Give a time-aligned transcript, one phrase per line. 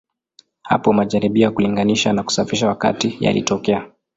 [0.61, 3.91] Hapo majaribio ya kulinganisha na kusafisha wakati yalitokea.